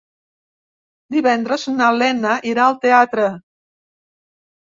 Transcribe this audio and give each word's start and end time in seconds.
Divendres 1.15 1.65
na 1.75 1.91
Lena 1.97 2.31
irà 2.53 2.65
al 2.69 2.79
teatre. 2.87 3.27